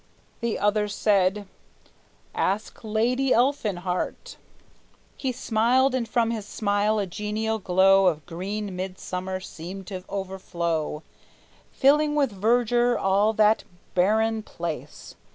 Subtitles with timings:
[0.39, 1.47] The other said:
[2.33, 4.35] "Ask Lady Elfinhart!"
[5.15, 10.03] He smiled, and from his smile a genial glow Of green mid summer seemed to
[10.09, 11.03] overflow,
[11.71, 15.13] Filling with verdure all that barren place.